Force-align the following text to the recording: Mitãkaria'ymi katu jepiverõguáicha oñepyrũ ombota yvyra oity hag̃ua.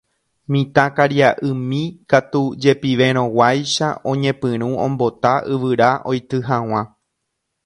Mitãkaria'ymi 0.53 1.81
katu 2.13 2.41
jepiverõguáicha 2.65 3.87
oñepyrũ 4.13 4.69
ombota 4.87 5.33
yvyra 5.53 5.89
oity 6.13 6.39
hag̃ua. 6.49 6.81